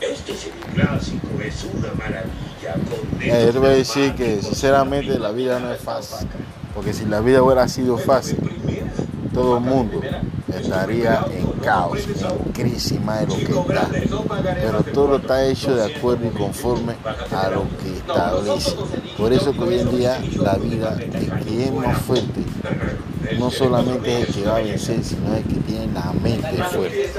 [0.00, 2.74] Este semiclásico es una maravilla.
[2.88, 6.28] Con Eh, voy a decir que sinceramente la vida no es fácil.
[6.74, 8.38] Porque si la vida hubiera sido fácil,
[9.34, 10.00] todo el mundo
[10.56, 13.88] estaría en caos, en crisis más de lo que está.
[14.54, 18.76] Pero todo está hecho de acuerdo y conforme a lo que establece.
[19.16, 22.42] Por eso que hoy en día la vida, el que es más fuerte,
[23.38, 27.10] no solamente es el que va a vencer, sino el que tiene la mente fuerte.